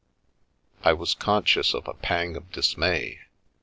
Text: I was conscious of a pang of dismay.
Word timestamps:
I 0.83 0.93
was 0.93 1.13
conscious 1.13 1.75
of 1.75 1.87
a 1.87 1.93
pang 1.93 2.35
of 2.35 2.51
dismay. 2.51 3.19